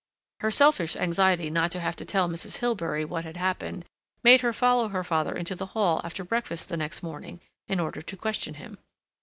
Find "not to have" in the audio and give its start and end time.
1.51-1.95